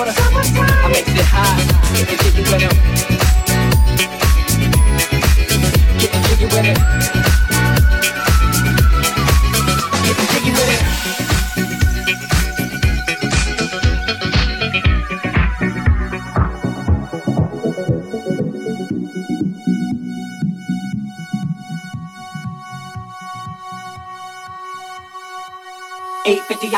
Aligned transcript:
I 0.00 0.88
make 0.92 1.08
it. 1.08 1.16
Get 2.06 2.38
it, 2.38 2.46
get 2.46 2.62
it, 2.62 2.97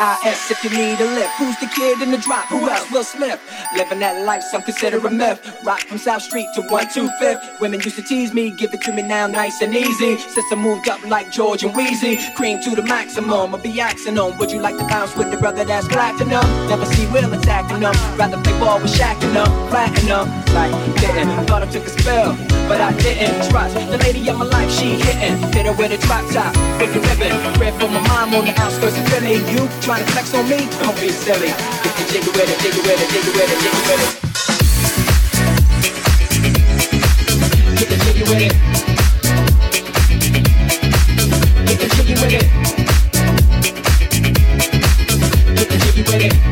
850 0.01 0.29
IS 0.29 0.51
if 0.51 0.63
you 0.63 0.71
need 0.71 0.99
a 0.99 1.05
lift. 1.13 1.33
Who's 1.37 1.57
the 1.59 1.67
kid 1.67 2.01
in 2.01 2.09
the 2.09 2.17
drop? 2.17 2.45
Who 2.47 2.67
else? 2.67 2.89
Will 2.89 3.03
Smith. 3.03 3.39
Living 3.73 3.99
that 3.99 4.25
life, 4.25 4.43
some 4.43 4.61
consider 4.61 4.97
a 4.97 5.09
myth. 5.09 5.39
Rock 5.63 5.79
from 5.81 5.97
South 5.97 6.21
Street 6.21 6.47
to 6.55 6.61
125th. 6.61 7.61
Women 7.61 7.79
used 7.79 7.95
to 7.95 8.01
tease 8.01 8.33
me, 8.33 8.51
give 8.51 8.73
it 8.73 8.81
to 8.81 8.91
me 8.91 9.01
now 9.01 9.27
nice 9.27 9.61
and 9.61 9.73
easy. 9.73 10.17
Since 10.17 10.51
I 10.51 10.55
moved 10.55 10.89
up 10.89 11.01
like 11.05 11.31
George 11.31 11.63
and 11.63 11.73
Wheezy. 11.73 12.19
Cream 12.35 12.61
to 12.63 12.75
the 12.75 12.83
maximum, 12.83 13.55
I'll 13.55 13.61
be 13.61 13.79
axing 13.79 14.15
them. 14.15 14.37
Would 14.37 14.51
you 14.51 14.59
like 14.59 14.77
to 14.77 14.83
bounce 14.87 15.15
with 15.15 15.31
the 15.31 15.37
brother 15.37 15.63
that's 15.63 15.87
platinum? 15.87 16.43
Never 16.67 16.85
see 16.85 17.07
Will 17.13 17.31
attacking 17.31 17.79
them. 17.79 17.95
Rather 18.17 18.37
play 18.43 18.59
ball 18.59 18.81
with 18.81 18.91
Shaq 18.91 19.23
and 19.23 19.35
them, 19.37 19.47
platinum. 19.69 20.27
Like, 20.53 20.75
didn't. 20.99 21.47
Thought 21.47 21.63
I 21.63 21.67
took 21.71 21.85
a 21.85 21.89
spell, 21.89 22.35
but 22.67 22.81
I 22.81 22.91
didn't. 22.99 23.49
Trust 23.49 23.75
the 23.75 23.97
lady 23.99 24.27
of 24.27 24.37
my 24.37 24.45
life, 24.45 24.69
she 24.69 24.99
hitting. 24.99 25.39
Hit 25.55 25.65
her 25.65 25.71
with 25.71 25.95
a 25.95 25.97
drop 25.97 26.27
top, 26.31 26.51
with 26.75 26.91
the 26.93 26.99
ribbon. 26.99 27.31
Red 27.55 27.79
for 27.79 27.87
my 27.87 28.03
mom 28.07 28.35
on 28.35 28.43
the 28.43 28.53
outskirts 28.59 28.97
of 28.99 29.07
Philly. 29.07 29.39
You 29.47 29.63
trying 29.79 30.03
to 30.03 30.11
flex 30.11 30.33
on 30.35 30.43
me? 30.49 30.67
Don't 30.83 30.99
be 30.99 31.07
silly. 31.07 31.47
Get 31.47 31.95
the 31.95 32.03
jiggy 32.11 32.31
with 32.35 32.51
it, 32.51 32.59
jiggy 32.59 32.81
with 32.83 32.99
it, 32.99 33.09
jiggy 33.15 33.31
with 33.31 33.47
it, 33.47 33.60
with 46.11 46.21
it. 46.21 46.50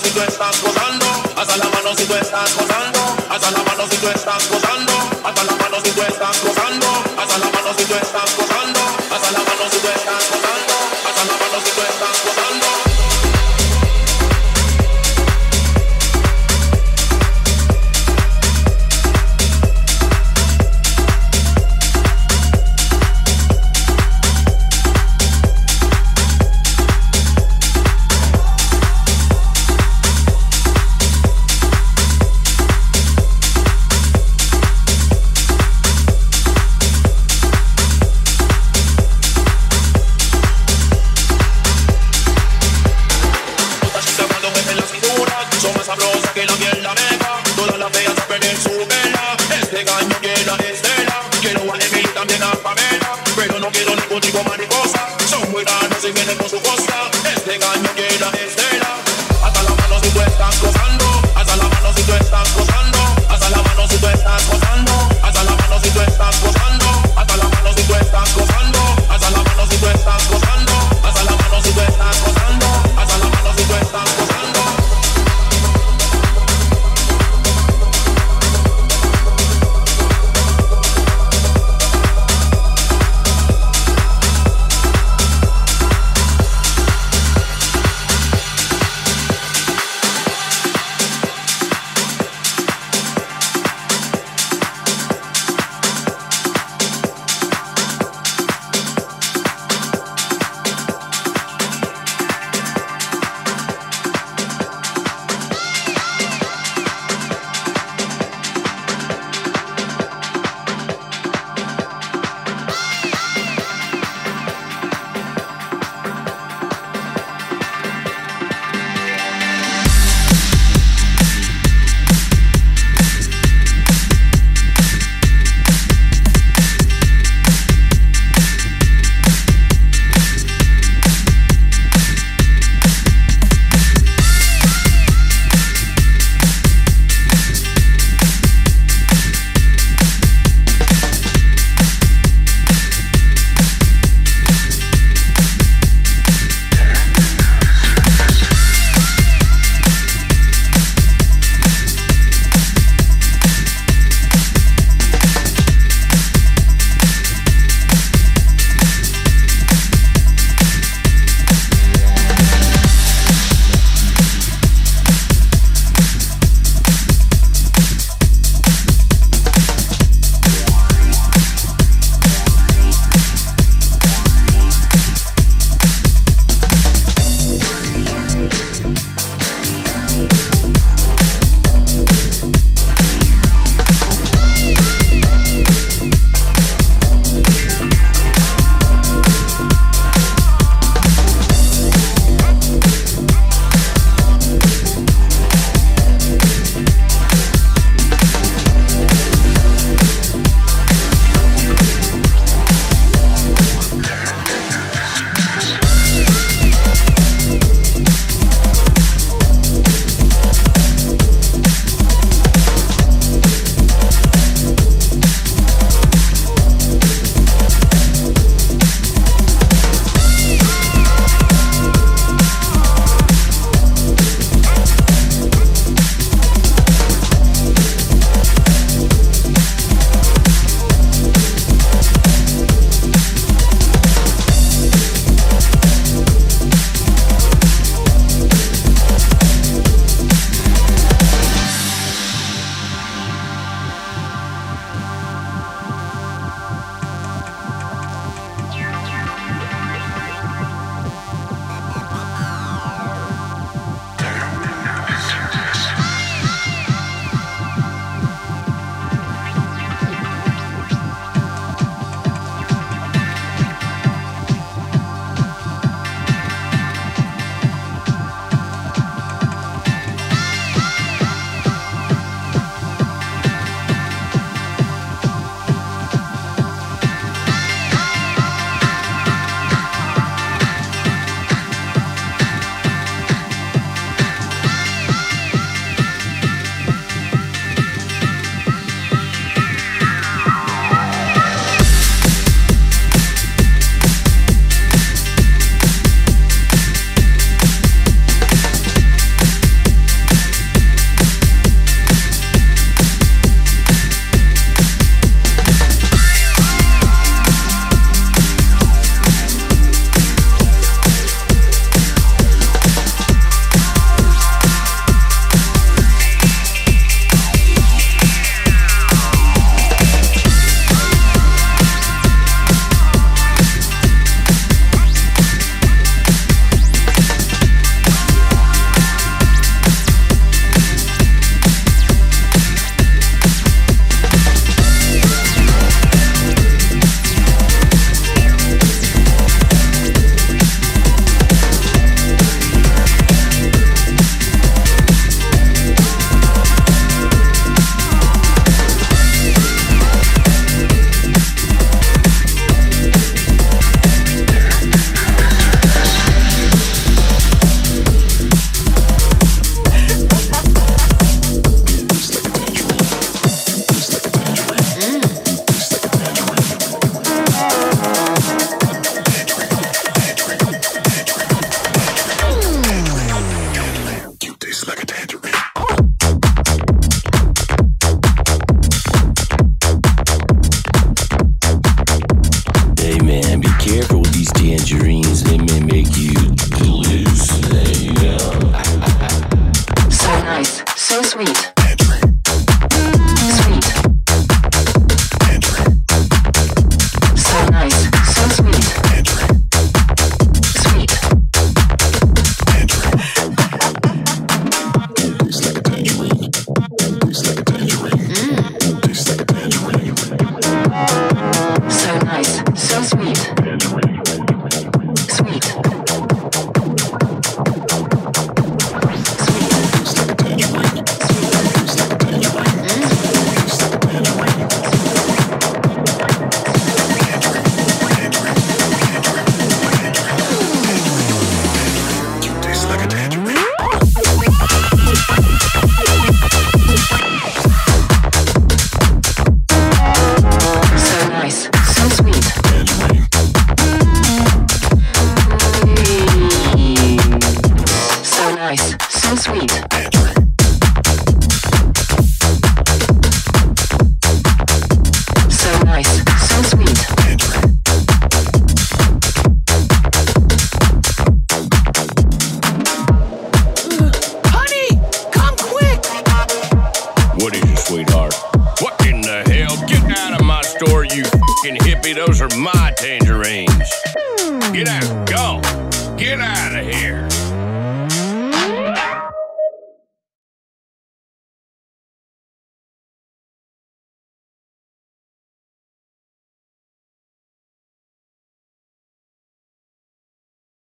Si 0.00 0.10
tú 0.10 0.20
estás 0.20 0.62
gozando, 0.62 1.06
hasta 1.36 1.56
la 1.56 1.68
mano 1.70 1.94
si 1.96 2.04
tú 2.04 2.14
estás 2.14 2.54
gozando, 2.54 3.16
hasta 3.30 3.50
la 3.50 3.62
mano 3.62 3.86
si 3.90 3.96
tú 3.96 4.08
estás 4.08 4.48
gozando, 4.48 4.92
hasta 5.24 5.44
la 5.44 5.52
mano 5.56 5.76
si 5.82 5.90
tú 5.90 6.02
estás 6.02 6.42
gozando, 6.42 6.86
hasta 7.16 7.38
la 7.38 7.46
mano 7.50 7.74
si 7.76 7.84
tú 7.84 7.94
estás 7.94 8.36
gozando, 8.36 8.57